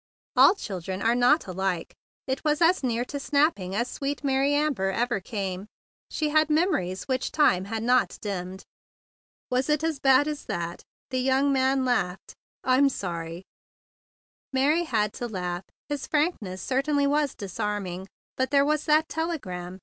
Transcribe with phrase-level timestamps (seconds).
[0.35, 1.93] "All children are not alike."
[2.25, 5.67] It was as near to snapping as sweet Mary Am¬ ber ever came.
[6.09, 8.61] She had memories which time had not dimmed.
[8.61, 12.17] THE BIG BLUE SOLDIER 57 "Was it as bad as that?" laughed the young man.
[12.63, 13.43] "I'm sorry!"
[14.51, 15.65] Mary had to laugh.
[15.87, 18.07] His frankness certainly was disarming.
[18.37, 19.77] But there was that telegram!